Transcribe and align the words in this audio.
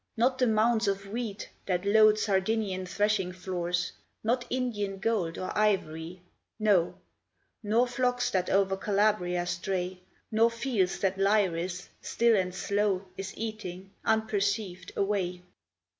Not 0.17 0.39
the 0.39 0.47
mounds 0.47 0.87
of 0.87 1.05
wheat 1.09 1.47
That 1.67 1.85
load 1.85 2.17
Sardinian 2.17 2.87
threshing 2.87 3.31
floors; 3.31 3.91
Not 4.23 4.47
Indian 4.49 4.97
gold 4.97 5.37
or 5.37 5.55
ivory 5.55 6.23
no, 6.57 6.95
Nor 7.61 7.85
flocks 7.85 8.31
that 8.31 8.49
o'er 8.49 8.75
Calabria 8.77 9.45
stray, 9.45 9.99
Nor 10.31 10.49
fields 10.49 10.97
that 11.01 11.19
Liris, 11.19 11.87
still 12.01 12.35
and 12.35 12.51
slow, 12.55 13.05
Is 13.15 13.37
eating, 13.37 13.91
unperceived, 14.03 14.91
away. 14.95 15.43